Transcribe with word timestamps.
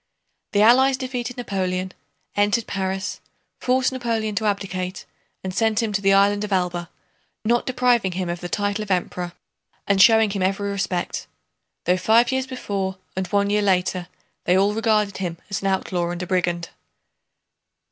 The 0.53 0.63
Allies 0.63 0.97
defeated 0.97 1.37
Napoleon, 1.37 1.91
entered 2.35 2.65
Paris, 2.65 3.19
forced 3.59 3.91
Napoleon 3.91 4.33
to 4.33 4.47
abdicate, 4.47 5.05
and 5.43 5.53
sent 5.53 5.83
him 5.83 5.93
to 5.93 6.01
the 6.01 6.11
island 6.11 6.43
of 6.43 6.51
Elba, 6.51 6.89
not 7.45 7.67
depriving 7.67 8.13
him 8.13 8.27
of 8.27 8.39
the 8.39 8.49
title 8.49 8.81
of 8.81 8.89
Emperor 8.89 9.33
and 9.85 10.01
showing 10.01 10.31
him 10.31 10.41
every 10.41 10.71
respect, 10.71 11.27
though 11.85 11.97
five 11.97 12.31
years 12.31 12.47
before 12.47 12.97
and 13.15 13.27
one 13.27 13.51
year 13.51 13.61
later 13.61 14.07
they 14.45 14.57
all 14.57 14.73
regarded 14.73 15.17
him 15.17 15.37
as 15.51 15.61
an 15.61 15.67
outlaw 15.67 16.09
and 16.09 16.23
a 16.23 16.25
brigand. 16.25 16.69